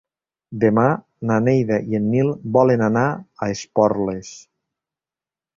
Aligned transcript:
Demà 0.61 0.85
na 1.31 1.37
Neida 1.47 1.77
i 1.91 1.99
en 1.99 2.09
Nil 2.15 2.33
volen 2.57 2.85
anar 2.87 3.05
a 3.11 3.51
Esporles. 3.59 4.33